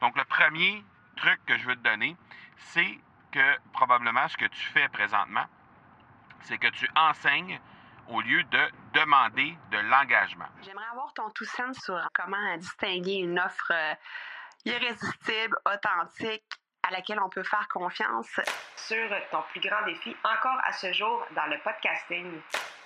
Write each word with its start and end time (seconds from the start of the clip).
Donc, 0.00 0.16
le 0.16 0.24
premier 0.24 0.84
truc 1.16 1.40
que 1.46 1.58
je 1.58 1.66
veux 1.66 1.76
te 1.76 1.82
donner, 1.82 2.16
c'est 2.56 2.98
que 3.32 3.58
probablement 3.72 4.26
ce 4.28 4.36
que 4.36 4.46
tu 4.46 4.64
fais 4.66 4.88
présentement, 4.88 5.44
c'est 6.42 6.58
que 6.58 6.68
tu 6.68 6.88
enseignes 6.96 7.60
au 8.08 8.20
lieu 8.20 8.42
de 8.44 8.70
demander 8.94 9.56
de 9.70 9.78
l'engagement. 9.78 10.48
J'aimerais 10.62 10.86
avoir 10.92 11.12
ton 11.12 11.28
tout 11.30 11.44
sens 11.44 11.78
sur 11.78 12.00
comment 12.14 12.56
distinguer 12.56 13.16
une 13.16 13.38
offre 13.38 13.72
euh, 13.72 13.94
irrésistible, 14.64 15.56
authentique, 15.66 16.44
à 16.82 16.90
laquelle 16.90 17.20
on 17.20 17.28
peut 17.28 17.42
faire 17.42 17.68
confiance. 17.68 18.40
Sur 18.76 19.08
ton 19.30 19.42
plus 19.50 19.60
grand 19.60 19.84
défi 19.84 20.16
encore 20.24 20.58
à 20.64 20.72
ce 20.72 20.92
jour 20.92 21.26
dans 21.34 21.46
le 21.46 21.58
podcasting. 21.62 22.40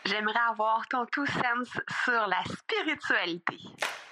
J'aimerais 0.05 0.41
avoir 0.51 0.87
ton 0.89 1.07
tout 1.07 1.27
sens 1.27 1.81
sur 2.05 2.27
la 2.27 2.43
spiritualité. 2.45 3.59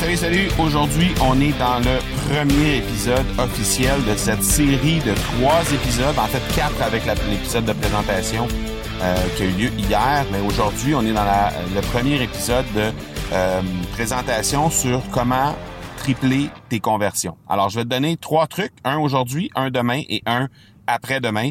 Salut, 0.00 0.16
salut! 0.16 0.48
Aujourd'hui, 0.58 1.08
on 1.22 1.38
est 1.42 1.52
dans 1.58 1.78
le 1.78 1.98
premier 2.26 2.78
épisode 2.78 3.26
officiel 3.38 4.02
de 4.06 4.14
cette 4.16 4.42
série 4.42 4.98
de 5.00 5.12
trois 5.12 5.60
épisodes, 5.74 6.18
en 6.18 6.24
fait 6.24 6.40
quatre 6.56 6.80
avec 6.80 7.02
l'épisode 7.28 7.66
de 7.66 7.74
présentation 7.74 8.48
euh, 9.02 9.14
qui 9.36 9.42
a 9.42 9.44
eu 9.44 9.50
lieu 9.50 9.70
hier, 9.76 10.24
mais 10.32 10.40
aujourd'hui, 10.40 10.94
on 10.94 11.02
est 11.02 11.12
dans 11.12 11.26
la, 11.26 11.52
le 11.74 11.82
premier 11.82 12.22
épisode 12.22 12.64
de 12.74 12.90
euh, 13.34 13.60
présentation 13.92 14.70
sur 14.70 15.02
comment 15.10 15.54
tripler 15.98 16.48
tes 16.70 16.80
conversions. 16.80 17.36
Alors, 17.46 17.68
je 17.68 17.80
vais 17.80 17.84
te 17.84 17.90
donner 17.90 18.16
trois 18.16 18.46
trucs, 18.46 18.72
un 18.84 18.96
aujourd'hui, 18.96 19.50
un 19.54 19.68
demain 19.68 20.00
et 20.08 20.22
un 20.24 20.48
après-demain 20.86 21.50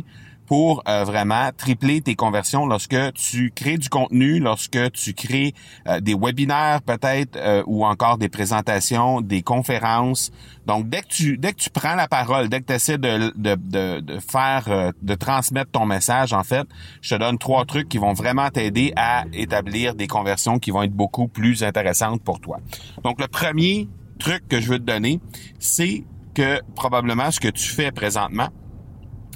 pour 0.50 0.82
euh, 0.88 1.04
vraiment 1.04 1.52
tripler 1.56 2.02
tes 2.02 2.16
conversions 2.16 2.66
lorsque 2.66 2.98
tu 3.14 3.52
crées 3.56 3.78
du 3.78 3.88
contenu, 3.88 4.40
lorsque 4.40 4.92
tu 4.94 5.14
crées 5.14 5.54
euh, 5.88 6.00
des 6.00 6.16
webinaires 6.16 6.82
peut-être 6.82 7.36
euh, 7.36 7.62
ou 7.68 7.86
encore 7.86 8.18
des 8.18 8.30
présentations, 8.30 9.22
des 9.22 9.44
conférences. 9.44 10.32
Donc 10.66 10.90
dès 10.90 11.02
que 11.02 11.08
tu 11.08 11.38
dès 11.38 11.54
que 11.54 11.60
tu 11.60 11.70
prends 11.70 11.94
la 11.94 12.08
parole, 12.08 12.50
dès 12.50 12.62
que 12.62 12.66
tu 12.66 12.74
essaies 12.74 12.98
de, 12.98 13.32
de, 13.38 13.56
de, 13.56 14.00
de 14.00 14.20
faire 14.20 14.92
de 15.00 15.14
transmettre 15.14 15.70
ton 15.70 15.86
message 15.86 16.34
en 16.34 16.44
fait, 16.44 16.68
je 17.02 17.14
te 17.14 17.20
donne 17.20 17.38
trois 17.38 17.66
trucs 17.66 17.88
qui 17.88 18.00
vont 18.00 18.14
vraiment 18.14 18.50
t'aider 18.50 18.92
à 18.96 19.26
établir 19.34 19.94
des 19.94 20.08
conversions 20.08 20.58
qui 20.58 20.72
vont 20.72 20.82
être 20.82 20.94
beaucoup 20.94 21.28
plus 21.28 21.64
intéressantes 21.64 22.24
pour 22.24 22.40
toi. 22.40 22.58
Donc 23.04 23.22
le 23.22 23.28
premier 23.28 23.88
truc 24.18 24.48
que 24.48 24.60
je 24.60 24.68
veux 24.68 24.80
te 24.80 24.84
donner, 24.84 25.20
c'est 25.60 26.06
que 26.34 26.60
probablement 26.74 27.30
ce 27.30 27.40
que 27.40 27.50
tu 27.50 27.70
fais 27.70 27.92
présentement, 27.92 28.50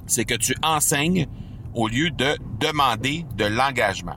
c'est 0.07 0.25
que 0.25 0.35
tu 0.35 0.55
enseignes 0.63 1.27
au 1.73 1.87
lieu 1.87 2.09
de 2.11 2.37
demander 2.59 3.25
de 3.35 3.45
l'engagement. 3.45 4.15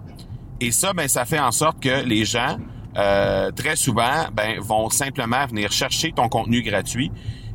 Et 0.61 0.71
ça, 0.71 0.93
ben, 0.93 1.09
ça 1.09 1.25
fait 1.25 1.39
en 1.39 1.53
sorte 1.53 1.81
que 1.81 2.05
les 2.05 2.25
gens, 2.25 2.59
euh, 2.97 3.51
très 3.51 3.77
souvent, 3.77 4.27
ben, 4.33 4.59
vont 4.61 4.91
simplement 4.91 5.47
venir 5.47 5.73
chercher 5.73 6.13
ton 6.13 6.29
contenu 6.29 6.63
gratuit 6.63 7.11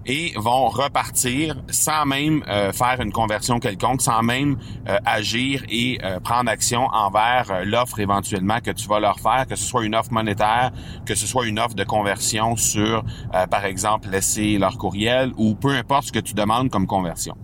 et 0.05 0.33
vont 0.35 0.69
repartir 0.69 1.55
sans 1.69 2.05
même 2.05 2.43
euh, 2.47 2.71
faire 2.71 2.99
une 3.01 3.11
conversion 3.11 3.59
quelconque, 3.59 4.01
sans 4.01 4.23
même 4.23 4.57
euh, 4.87 4.97
agir 5.05 5.63
et 5.69 5.99
euh, 6.03 6.19
prendre 6.19 6.49
action 6.49 6.85
envers 6.87 7.65
l'offre 7.65 7.99
éventuellement 7.99 8.59
que 8.59 8.71
tu 8.71 8.87
vas 8.87 8.99
leur 8.99 9.19
faire, 9.19 9.45
que 9.47 9.55
ce 9.55 9.63
soit 9.63 9.83
une 9.83 9.95
offre 9.95 10.11
monétaire, 10.11 10.71
que 11.05 11.15
ce 11.15 11.27
soit 11.27 11.45
une 11.45 11.59
offre 11.59 11.75
de 11.75 11.83
conversion 11.83 12.55
sur, 12.55 13.03
par 13.49 13.65
exemple, 13.65 14.09
laisser 14.09 14.57
leur 14.57 14.77
courriel 14.77 15.31
ou 15.37 15.55
peu 15.55 15.69
importe 15.69 16.07
ce 16.07 16.11
que 16.11 16.19
tu 16.19 16.33
demandes 16.33 16.69
comme 16.69 16.87
conversion. 16.87 17.35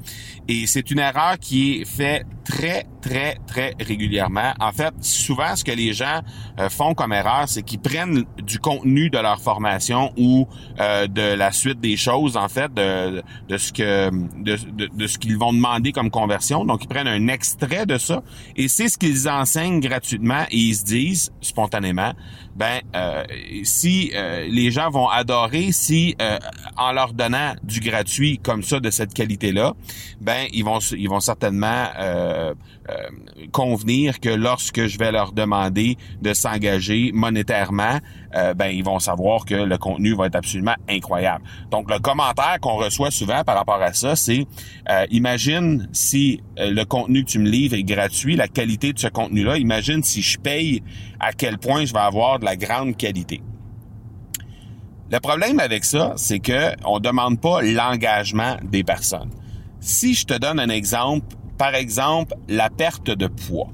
Et 0.47 0.66
c'est 0.67 0.91
une 0.91 1.00
erreur 1.00 1.38
qui 1.40 1.81
est 1.81 1.85
faite 1.85 2.25
très, 2.47 2.85
très, 3.02 3.38
très 3.47 3.74
régulièrement. 3.80 4.53
En 4.59 4.72
fait, 4.72 4.94
souvent, 5.02 5.56
ce 5.56 5.63
que 5.63 5.72
les 5.72 5.94
gens 5.94 6.22
font 6.69 6.94
comme 6.94 7.13
erreur, 7.13 7.44
c'est 7.47 7.63
qu'ils 7.63 7.80
prennent 7.80 8.24
du 8.38 8.59
contenu 8.59 9.09
de 9.09 9.18
leur 9.18 9.40
formation 9.40 10.12
ou 10.18 10.47
de 10.78 11.34
la 11.35 11.52
suite 11.52 11.80
des 11.80 11.97
choses, 11.97 12.38
en 12.38 12.47
fait 12.47 12.74
de, 12.74 13.24
de 13.47 13.58
ce 13.58 13.74
que 13.74 14.09
de, 14.44 14.58
de, 14.88 15.08
ce 15.08 15.18
qu'ils 15.18 15.38
vont 15.38 15.53
demander 15.53 15.91
comme 15.91 16.09
conversion. 16.09 16.66
Donc 16.66 16.84
ils 16.84 16.88
prennent 16.88 17.08
un 17.08 17.28
extrait 17.28 17.85
de 17.85 17.97
ça 17.97 18.24
et 18.56 18.68
c'est 18.68 18.90
ce 18.90 18.97
qu'ils 18.97 19.28
enseignent 19.29 19.79
gratuitement 19.79 20.44
et 20.50 20.58
ils 20.58 20.75
se 20.75 20.84
disent 20.84 21.31
spontanément 21.41 22.14
ben 22.56 22.81
euh, 22.96 23.24
si 23.64 24.12
euh, 24.16 24.47
les 24.50 24.72
gens 24.72 24.90
vont 24.90 25.08
adorer 25.08 25.72
si 25.72 26.16
euh, 26.22 26.38
en 26.75 26.91
leur 26.91 27.14
donnant 27.14 27.53
du 27.64 27.79
gratuit 27.79 28.40
comme 28.40 28.64
ça 28.64 28.79
de 28.79 28.90
cette 28.90 29.14
qualité 29.14 29.52
là 29.52 29.74
ben 30.22 30.47
ils 30.53 30.64
vont 30.64 30.79
ils 30.79 31.09
vont 31.09 31.19
certainement 31.19 31.85
convenir 33.51 34.19
que 34.19 34.29
lorsque 34.29 34.87
je 34.87 34.97
vais 34.97 35.11
leur 35.11 35.31
demander 35.31 35.97
de 36.21 36.33
s'engager 36.33 37.11
monétairement 37.13 37.99
ben 38.55 38.67
ils 38.67 38.83
vont 38.83 38.99
savoir 38.99 39.45
que 39.45 39.55
le 39.55 39.77
contenu 39.77 40.15
va 40.15 40.27
être 40.27 40.35
absolument 40.35 40.75
incroyable 40.89 41.43
donc 41.71 41.89
le 41.89 41.99
commentaire 41.99 42.57
qu'on 42.61 42.75
reçoit 42.75 43.11
souvent 43.11 43.43
par 43.43 43.55
rapport 43.55 43.81
à 43.81 43.93
ça 43.93 44.15
c'est 44.15 44.45
imagine 45.09 45.87
si 45.91 46.41
le 46.57 46.83
contenu 46.83 47.23
que 47.23 47.29
tu 47.29 47.39
me 47.39 47.49
livres 47.49 47.75
est 47.75 47.83
gratuit 47.83 48.35
la 48.35 48.47
qualité 48.47 48.93
de 48.93 48.99
ce 48.99 49.07
contenu 49.07 49.43
là 49.43 49.57
imagine 49.57 50.03
si 50.03 50.21
je 50.21 50.37
paye 50.39 50.83
à 51.19 51.33
quel 51.33 51.57
point 51.57 51.85
je 51.85 51.93
vais 51.93 51.99
avoir 51.99 52.39
de 52.39 52.45
la 52.45 52.55
grande 52.55 52.95
qualité. 52.95 53.41
Le 55.09 55.19
problème 55.19 55.59
avec 55.59 55.85
ça, 55.85 56.13
c'est 56.17 56.39
que 56.39 56.75
on 56.85 56.99
demande 56.99 57.39
pas 57.39 57.61
l'engagement 57.61 58.57
des 58.63 58.83
personnes. 58.83 59.31
Si 59.79 60.13
je 60.15 60.25
te 60.25 60.37
donne 60.37 60.59
un 60.59 60.69
exemple, 60.69 61.35
par 61.57 61.75
exemple, 61.75 62.35
la 62.47 62.69
perte 62.69 63.09
de 63.09 63.28
poids. 63.28 63.69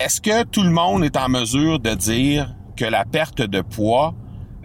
Est-ce 0.00 0.20
que 0.20 0.44
tout 0.44 0.62
le 0.62 0.70
monde 0.70 1.04
est 1.04 1.16
en 1.16 1.28
mesure 1.28 1.78
de 1.78 1.94
dire 1.94 2.54
que 2.76 2.84
la 2.84 3.04
perte 3.04 3.42
de 3.42 3.60
poids, 3.60 4.14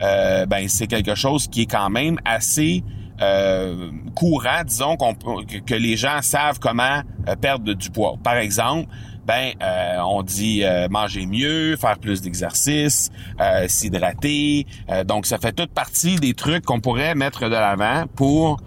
euh, 0.02 0.46
ben 0.46 0.68
c'est 0.68 0.88
quelque 0.88 1.16
chose 1.16 1.48
qui 1.48 1.62
est 1.64 1.72
quand 1.72 1.90
même 1.90 2.18
assez 2.26 2.84
euh, 3.22 3.92
courant, 4.16 4.64
disons 4.66 4.96
que 4.98 5.76
les 5.76 5.98
gens 5.98 6.22
savent 6.22 6.60
comment 6.60 7.02
euh, 7.28 7.36
perdre 7.36 7.74
du 7.74 7.90
poids? 7.90 8.16
Par 8.24 8.38
exemple, 8.38 8.88
ben 9.26 9.52
euh, 9.62 9.98
on 10.00 10.24
dit 10.24 10.64
manger 10.90 11.26
mieux, 11.26 11.76
faire 11.76 12.00
plus 12.00 12.22
d'exercice, 12.22 13.12
euh, 13.40 13.68
s'hydrater. 13.68 14.66
donc 15.06 15.28
ça 15.28 15.38
fait 15.38 15.52
toute 15.52 15.72
partie 15.72 16.16
des 16.16 16.34
trucs 16.34 16.66
qu'on 16.66 16.80
pourrait 16.80 17.14
mettre 17.14 17.46
de 17.46 17.54
l'avant 17.54 18.06
pour 18.16 18.60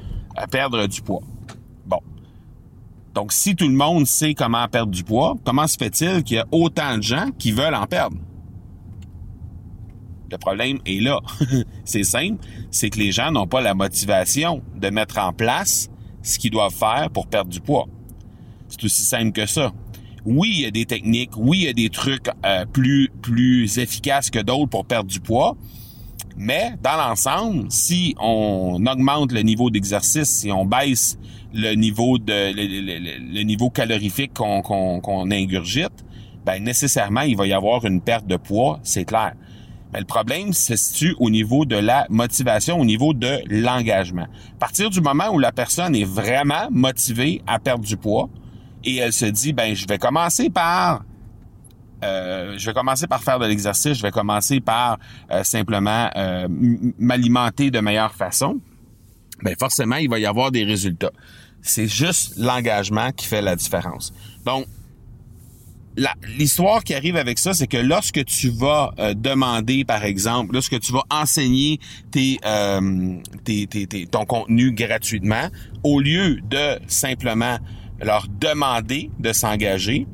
perdre 0.51 0.87
du 0.87 1.03
poids. 1.03 1.23
Donc 3.15 3.33
si 3.33 3.55
tout 3.55 3.69
le 3.69 3.75
monde 3.75 4.07
sait 4.07 4.35
comment 4.35 4.67
perdre 4.69 4.93
du 4.93 5.05
poids, 5.05 5.37
comment 5.45 5.67
se 5.67 5.77
fait-il 5.77 6.23
qu'il 6.23 6.37
y 6.37 6.41
a 6.41 6.47
autant 6.51 6.97
de 6.97 7.03
gens 7.03 7.29
qui 7.39 7.53
veulent 7.53 7.75
en 7.75 7.87
perdre? 7.87 8.17
Le 10.31 10.39
problème 10.39 10.79
est 10.87 11.03
là. 11.03 11.21
c'est 11.85 12.05
simple, 12.05 12.43
c'est 12.71 12.89
que 12.89 12.99
les 12.99 13.13
gens 13.13 13.31
n'ont 13.31 13.47
pas 13.47 13.61
la 13.61 13.75
motivation 13.75 14.63
de 14.75 14.89
mettre 14.89 15.19
en 15.19 15.33
place 15.33 15.91
ce 16.23 16.39
qu'ils 16.39 16.51
doivent 16.51 16.73
faire 16.73 17.11
pour 17.13 17.27
perdre 17.27 17.51
du 17.51 17.61
poids. 17.61 17.87
C'est 18.69 18.83
aussi 18.85 19.03
simple 19.03 19.33
que 19.33 19.45
ça 19.45 19.73
oui, 20.25 20.53
il 20.55 20.61
y 20.61 20.67
a 20.67 20.71
des 20.71 20.87
techniques, 20.87 21.37
oui, 21.37 21.59
il 21.59 21.65
y 21.65 21.69
a 21.69 21.73
des 21.73 21.91
trucs 21.91 22.29
euh, 22.47 22.65
plus 22.65 23.11
plus 23.23 23.79
efficaces 23.79 24.31
que 24.31 24.39
d'autres 24.39 24.69
pour 24.69 24.85
perdre 24.85 25.11
du 25.11 25.21
poids. 25.21 25.57
Mais 26.37 26.73
dans 26.83 26.97
l'ensemble, 26.97 27.67
si 27.71 28.15
on 28.21 28.85
augmente 28.87 29.33
le 29.33 29.41
niveau 29.41 29.71
d'exercice, 29.71 30.29
si 30.29 30.51
on 30.51 30.65
baisse 30.65 31.19
le 31.53 31.75
niveau 31.75 32.19
de 32.19 32.53
le, 32.55 33.43
niveau 33.43 33.71
calorifique 33.71 34.33
qu'on 34.35 35.31
ingurgite, 35.31 36.05
ben 36.45 36.63
nécessairement 36.63 37.21
il 37.23 37.37
va 37.37 37.47
y 37.47 37.53
avoir 37.53 37.85
une 37.85 38.01
perte 38.01 38.27
de 38.27 38.37
poids, 38.37 38.81
c'est 38.83 39.05
clair. 39.05 39.35
Mais 39.93 40.01
le 40.01 40.07
problème 40.07 40.55
se 40.55 40.75
situe 40.75 41.15
au 41.21 41.29
niveau 41.29 41.67
de 41.67 41.77
la 41.77 42.07
motivation, 42.09 42.81
au 42.81 42.85
niveau 42.85 43.13
de 43.13 43.41
l'engagement. 43.49 44.23
À 44.23 44.59
partir 44.59 44.89
du 44.89 45.03
moment 45.03 45.29
où 45.33 45.39
la 45.39 45.53
personne 45.53 45.95
est 45.95 46.05
vraiment 46.05 46.69
motivée 46.71 47.43
à 47.47 47.59
perdre 47.59 47.85
du 47.85 47.99
poids, 47.99 48.31
et 48.85 48.97
elle 48.97 49.13
se 49.13 49.27
dit 49.27 49.53
ben 49.53 49.75
je 49.75 49.87
vais 49.87 49.99
commencer 49.99 50.49
par 50.49 51.05
euh, 52.03 52.55
je 52.59 52.67
vais 52.67 52.75
commencer 52.75 53.07
par 53.07 53.23
faire 53.23 53.39
de 53.39 53.47
l'exercice, 53.47 53.99
je 53.99 54.03
vais 54.03 54.11
commencer 54.11 54.61
par 54.61 54.99
euh, 55.31 55.45
simplement 55.45 56.11
euh, 56.17 56.47
m'alimenter 56.99 57.71
de 57.71 57.81
meilleure 57.81 58.15
façon. 58.15 58.61
Ben 59.43 59.55
forcément, 59.59 59.97
il 59.97 60.09
va 60.09 60.19
y 60.19 60.27
avoir 60.27 60.51
des 60.51 60.65
résultats. 60.65 61.13
C'est 61.63 61.89
juste 61.89 62.35
l'engagement 62.37 63.11
qui 63.13 63.27
fait 63.27 63.43
la 63.43 63.57
différence. 63.57 64.13
Donc, 64.45 64.67
l'histoire 66.39 66.83
qui 66.85 66.95
arrive 66.95 67.17
avec 67.17 67.39
ça, 67.39 67.55
c'est 67.55 67.67
que 67.67 67.77
lorsque 67.77 68.25
tu 68.25 68.49
vas 68.49 68.93
euh, 68.99 69.15
demander, 69.15 69.85
par 69.85 70.05
exemple, 70.05 70.55
lorsque 70.55 70.79
tu 70.81 70.93
vas 70.93 71.05
enseigner 71.11 71.79
tes, 72.11 72.39
euh, 72.45 73.17
tes, 73.45 73.67
tes, 73.67 74.07
ton 74.07 74.25
contenu 74.25 74.73
gratuitement, 74.73 75.49
au 75.83 76.01
lieu 76.01 76.41
de 76.43 76.79
simplement 76.87 77.59
leur 78.01 78.27
demander 78.29 79.11
de 79.19 79.33
s'engager, 79.33 80.07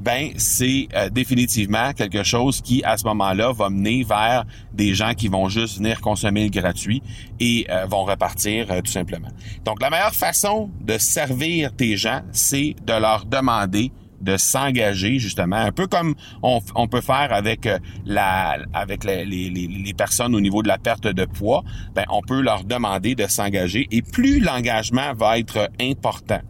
ben 0.00 0.30
c'est 0.36 0.88
euh, 0.94 1.10
définitivement 1.10 1.92
quelque 1.92 2.22
chose 2.22 2.62
qui 2.62 2.82
à 2.84 2.96
ce 2.96 3.04
moment-là 3.04 3.52
va 3.52 3.68
mener 3.68 4.02
vers 4.02 4.44
des 4.72 4.94
gens 4.94 5.12
qui 5.14 5.28
vont 5.28 5.48
juste 5.48 5.76
venir 5.76 6.00
consommer 6.00 6.44
le 6.44 6.50
gratuit 6.50 7.02
et 7.38 7.66
euh, 7.70 7.84
vont 7.86 8.04
repartir 8.04 8.70
euh, 8.70 8.80
tout 8.80 8.90
simplement. 8.90 9.28
Donc 9.64 9.82
la 9.82 9.90
meilleure 9.90 10.14
façon 10.14 10.70
de 10.80 10.96
servir 10.96 11.74
tes 11.76 11.96
gens, 11.96 12.22
c'est 12.32 12.74
de 12.84 12.92
leur 12.94 13.26
demander 13.26 13.92
de 14.22 14.36
s'engager 14.36 15.18
justement 15.18 15.56
un 15.56 15.72
peu 15.72 15.86
comme 15.86 16.14
on, 16.42 16.60
on 16.74 16.88
peut 16.88 17.00
faire 17.00 17.32
avec 17.32 17.66
la 18.04 18.58
avec 18.74 19.04
les, 19.04 19.24
les, 19.24 19.48
les, 19.48 19.94
personnes 19.94 20.34
au 20.34 20.40
niveau 20.42 20.62
de 20.62 20.68
la 20.68 20.76
perte 20.76 21.06
de 21.06 21.24
poids 21.24 21.64
ben 21.94 22.04
on 22.10 22.20
peut 22.20 22.42
leur 22.42 22.64
demander 22.64 23.14
de 23.14 23.26
s'engager 23.26 23.88
et 23.90 24.02
plus 24.02 24.40
l'engagement 24.40 25.14
va 25.14 25.38
être 25.38 25.70
important 25.80 26.40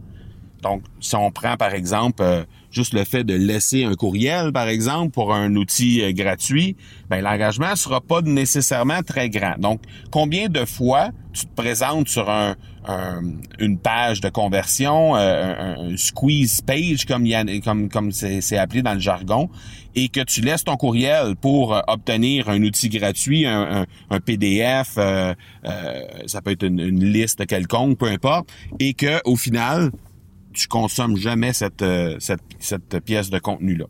donc 0.61 0.83
si 0.99 1.15
on 1.15 1.31
prend 1.31 1.57
par 1.57 1.73
exemple 1.73 2.45
juste 2.71 2.93
le 2.93 3.03
fait 3.03 3.23
de 3.23 3.33
laisser 3.33 3.83
un 3.83 3.93
courriel, 3.93 4.51
par 4.51 4.67
exemple, 4.67 5.11
pour 5.11 5.33
un 5.33 5.55
outil 5.55 6.01
euh, 6.01 6.11
gratuit, 6.13 6.75
ben, 7.09 7.21
l'engagement 7.21 7.75
sera 7.75 8.01
pas 8.01 8.21
nécessairement 8.21 9.03
très 9.03 9.29
grand. 9.29 9.59
Donc, 9.59 9.81
combien 10.09 10.47
de 10.47 10.65
fois 10.65 11.09
tu 11.33 11.45
te 11.45 11.53
présentes 11.53 12.09
sur 12.09 12.29
un, 12.29 12.55
une 13.59 13.77
page 13.77 14.19
de 14.21 14.29
conversion, 14.29 15.15
euh, 15.15 15.75
un, 15.77 15.97
squeeze 15.97 16.61
page 16.61 17.05
comme 17.05 17.25
il 17.25 17.61
comme 17.63 17.89
comme 17.89 18.11
c'est 18.11 18.57
appelé 18.57 18.81
dans 18.81 18.95
le 18.95 18.99
jargon, 18.99 19.49
et 19.95 20.09
que 20.09 20.21
tu 20.21 20.41
laisses 20.41 20.63
ton 20.63 20.75
courriel 20.75 21.35
pour 21.39 21.75
euh, 21.75 21.81
obtenir 21.87 22.49
un 22.49 22.61
outil 22.63 22.89
gratuit, 22.89 23.45
un, 23.45 23.85
PDF, 24.25 24.95
ça 24.95 26.41
peut 26.43 26.51
être 26.51 26.63
une, 26.63 26.79
une, 26.79 27.05
liste 27.05 27.45
quelconque, 27.45 27.97
peu 27.97 28.07
importe, 28.07 28.51
et 28.79 28.93
que 28.93 29.21
au 29.25 29.37
final 29.37 29.91
tu 30.53 30.67
consommes 30.67 31.17
jamais 31.17 31.53
cette, 31.53 31.81
euh, 31.81 32.15
cette, 32.19 32.41
cette 32.59 32.99
pièce 32.99 33.29
de 33.29 33.39
contenu-là. 33.39 33.85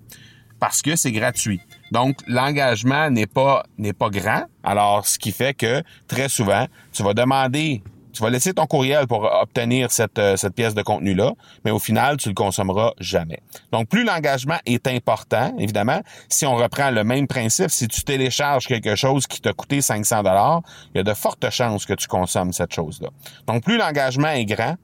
Parce 0.60 0.82
que 0.82 0.96
c'est 0.96 1.12
gratuit. 1.12 1.60
Donc, 1.92 2.18
l'engagement 2.28 3.10
n'est 3.10 3.28
pas, 3.28 3.64
n'est 3.78 3.94
pas 3.94 4.10
grand. 4.10 4.44
Alors, 4.64 5.06
ce 5.06 5.18
qui 5.18 5.32
fait 5.32 5.54
que 5.54 5.82
très 6.08 6.30
souvent, 6.30 6.68
tu 6.94 7.02
vas 7.04 7.14
demander, 7.14 7.82
tu 8.14 8.22
vas 8.22 8.30
laisser 8.30 8.54
ton 8.54 8.68
courriel 8.68 9.08
pour 9.08 9.24
obtenir 9.24 9.92
cette, 9.92 10.20
euh, 10.20 10.38
cette 10.38 10.54
pièce 10.54 10.76
de 10.76 10.84
contenu-là, 10.84 11.34
mais 11.66 11.72
au 11.72 11.80
final, 11.80 12.18
tu 12.18 12.30
le 12.30 12.36
consommeras 12.36 12.92
jamais. 13.00 13.40
Donc, 13.72 13.90
plus 13.90 14.04
l'engagement 14.04 14.58
est 14.66 14.88
important, 14.88 15.56
évidemment, 15.58 16.02
si 16.30 16.46
on 16.46 16.56
reprend 16.56 16.92
le 16.92 17.04
même 17.04 17.28
principe, 17.28 17.72
si 17.72 17.88
tu 17.88 18.04
télécharges 18.04 18.68
quelque 18.68 18.96
chose 18.96 19.26
qui 19.26 19.42
t'a 19.42 19.54
coûté 19.54 19.82
500 19.82 20.24
dollars, 20.24 20.62
il 20.94 20.98
y 20.98 21.02
a 21.02 21.04
de 21.04 21.14
fortes 21.14 21.50
chances 21.50 21.86
que 21.86 21.94
tu 21.94 22.08
consommes 22.08 22.54
cette 22.54 22.74
chose-là. 22.74 23.10
Donc, 23.48 23.64
plus 23.64 23.78
l'engagement 23.78 24.30
est 24.30 24.46
grand, 24.46 24.76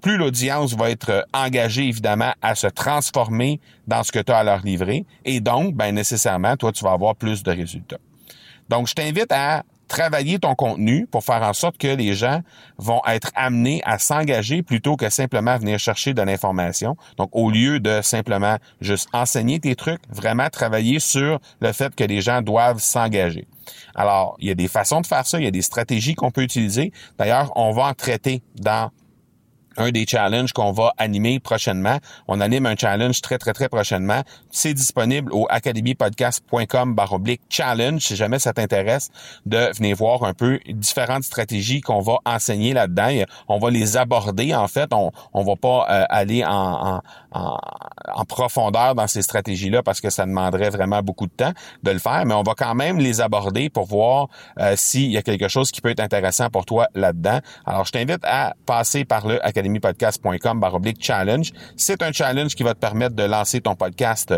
plus 0.00 0.16
l'audience 0.16 0.74
va 0.74 0.90
être 0.90 1.10
euh, 1.10 1.22
engagée, 1.32 1.88
évidemment, 1.88 2.32
à 2.42 2.54
se 2.54 2.66
transformer 2.66 3.60
dans 3.86 4.02
ce 4.02 4.12
que 4.12 4.18
tu 4.18 4.32
as 4.32 4.38
à 4.38 4.44
leur 4.44 4.60
livrer. 4.60 5.04
Et 5.24 5.40
donc, 5.40 5.74
ben, 5.74 5.94
nécessairement, 5.94 6.56
toi, 6.56 6.72
tu 6.72 6.84
vas 6.84 6.92
avoir 6.92 7.16
plus 7.16 7.42
de 7.42 7.50
résultats. 7.50 7.98
Donc, 8.68 8.88
je 8.88 8.94
t'invite 8.94 9.32
à 9.32 9.62
travailler 9.88 10.38
ton 10.38 10.54
contenu 10.54 11.06
pour 11.06 11.24
faire 11.24 11.42
en 11.42 11.52
sorte 11.52 11.78
que 11.78 11.88
les 11.88 12.14
gens 12.14 12.40
vont 12.78 13.00
être 13.06 13.30
amenés 13.34 13.82
à 13.84 13.98
s'engager 13.98 14.62
plutôt 14.62 14.96
que 14.96 15.08
simplement 15.08 15.56
venir 15.56 15.78
chercher 15.78 16.14
de 16.14 16.22
l'information. 16.22 16.96
Donc, 17.16 17.30
au 17.32 17.50
lieu 17.50 17.80
de 17.80 18.00
simplement 18.02 18.56
juste 18.80 19.08
enseigner 19.12 19.60
tes 19.60 19.76
trucs, 19.76 20.00
vraiment 20.10 20.48
travailler 20.50 20.98
sur 20.98 21.38
le 21.60 21.72
fait 21.72 21.94
que 21.94 22.04
les 22.04 22.20
gens 22.20 22.42
doivent 22.42 22.80
s'engager. 22.80 23.46
Alors, 23.94 24.36
il 24.40 24.48
y 24.48 24.50
a 24.50 24.54
des 24.54 24.68
façons 24.68 25.00
de 25.00 25.06
faire 25.06 25.26
ça, 25.26 25.38
il 25.38 25.44
y 25.44 25.48
a 25.48 25.52
des 25.52 25.62
stratégies 25.62 26.14
qu'on 26.14 26.30
peut 26.30 26.42
utiliser. 26.42 26.92
D'ailleurs, 27.18 27.52
on 27.56 27.72
va 27.72 27.84
en 27.84 27.94
traiter 27.94 28.42
dans 28.56 28.90
un 29.76 29.90
des 29.90 30.06
challenges 30.06 30.52
qu'on 30.52 30.72
va 30.72 30.92
animer 30.98 31.40
prochainement. 31.40 31.98
On 32.28 32.40
anime 32.40 32.66
un 32.66 32.76
challenge 32.76 33.20
très, 33.20 33.38
très, 33.38 33.52
très 33.52 33.68
prochainement. 33.68 34.22
C'est 34.50 34.74
disponible 34.74 35.32
au 35.32 35.46
academypodcast.com 35.48 36.94
baroblique 36.94 37.42
challenge 37.48 38.02
si 38.02 38.16
jamais 38.16 38.38
ça 38.38 38.52
t'intéresse 38.52 39.10
de 39.44 39.70
venir 39.76 39.96
voir 39.96 40.24
un 40.24 40.34
peu 40.34 40.58
différentes 40.68 41.24
stratégies 41.24 41.80
qu'on 41.80 42.00
va 42.00 42.18
enseigner 42.24 42.72
là-dedans. 42.72 43.24
On 43.48 43.58
va 43.58 43.70
les 43.70 43.96
aborder, 43.96 44.54
en 44.54 44.68
fait. 44.68 44.92
On, 44.92 45.12
on 45.32 45.44
va 45.44 45.56
pas 45.56 45.86
euh, 45.88 46.04
aller 46.08 46.44
en, 46.44 47.02
en, 47.32 48.24
profondeur 48.28 48.94
dans 48.94 49.06
ces 49.06 49.22
stratégies-là 49.22 49.82
parce 49.82 50.00
que 50.00 50.10
ça 50.10 50.26
demanderait 50.26 50.70
vraiment 50.70 51.02
beaucoup 51.02 51.26
de 51.26 51.32
temps 51.32 51.52
de 51.82 51.90
le 51.90 51.98
faire, 51.98 52.24
mais 52.26 52.34
on 52.34 52.42
va 52.42 52.54
quand 52.54 52.74
même 52.74 52.98
les 52.98 53.20
aborder 53.20 53.70
pour 53.70 53.86
voir 53.86 54.28
euh, 54.58 54.74
s'il 54.76 55.10
y 55.10 55.16
a 55.16 55.22
quelque 55.22 55.48
chose 55.48 55.70
qui 55.70 55.80
peut 55.80 55.90
être 55.90 56.00
intéressant 56.00 56.50
pour 56.50 56.64
toi 56.64 56.88
là-dedans. 56.94 57.40
Alors, 57.64 57.84
je 57.84 57.92
t'invite 57.92 58.24
à 58.24 58.54
passer 58.64 59.04
par 59.04 59.26
le 59.26 59.44
académie 59.46 59.65
challenge. 61.00 61.52
C'est 61.76 62.02
un 62.02 62.12
challenge 62.12 62.54
qui 62.54 62.62
va 62.62 62.74
te 62.74 62.80
permettre 62.80 63.14
de 63.14 63.22
lancer 63.22 63.60
ton 63.60 63.74
podcast 63.74 64.34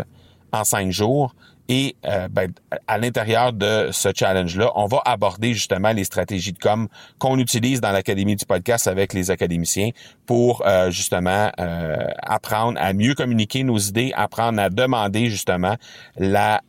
en 0.51 0.63
cinq 0.63 0.91
jours. 0.91 1.35
Et 1.69 1.95
euh, 2.05 2.27
ben, 2.29 2.51
à 2.87 2.97
l'intérieur 2.97 3.53
de 3.53 3.89
ce 3.91 4.09
challenge-là, 4.13 4.71
on 4.75 4.87
va 4.87 5.01
aborder 5.05 5.53
justement 5.53 5.91
les 5.91 6.03
stratégies 6.03 6.51
de 6.51 6.57
com 6.57 6.87
qu'on 7.19 7.37
utilise 7.37 7.79
dans 7.79 7.91
l'Académie 7.91 8.35
du 8.35 8.45
podcast 8.45 8.87
avec 8.87 9.13
les 9.13 9.29
académiciens 9.29 9.91
pour 10.25 10.65
euh, 10.65 10.89
justement 10.89 11.51
euh, 11.59 12.07
apprendre 12.23 12.79
à 12.81 12.91
mieux 12.93 13.13
communiquer 13.13 13.63
nos 13.63 13.77
idées, 13.77 14.11
apprendre 14.15 14.59
à 14.59 14.69
demander 14.69 15.29
justement 15.29 15.75
la, 16.17 16.61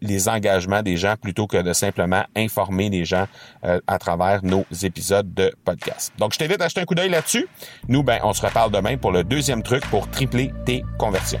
les 0.00 0.28
engagements 0.30 0.82
des 0.82 0.96
gens 0.96 1.16
plutôt 1.20 1.46
que 1.46 1.60
de 1.60 1.74
simplement 1.74 2.24
informer 2.34 2.88
les 2.88 3.04
gens 3.04 3.26
à 3.62 3.98
travers 3.98 4.42
nos 4.42 4.64
épisodes 4.82 5.34
de 5.34 5.54
podcast. 5.64 6.12
Donc, 6.18 6.32
je 6.32 6.38
t'invite 6.38 6.60
à 6.62 6.64
acheter 6.64 6.80
un 6.80 6.84
coup 6.84 6.94
d'œil 6.94 7.10
là-dessus. 7.10 7.46
Nous, 7.88 8.02
ben, 8.02 8.18
on 8.22 8.32
se 8.32 8.44
reparle 8.44 8.70
demain 8.70 8.96
pour 8.96 9.12
le 9.12 9.24
deuxième 9.24 9.62
truc 9.62 9.84
pour 9.90 10.08
tripler 10.08 10.52
tes 10.64 10.84
conversions. 10.98 11.40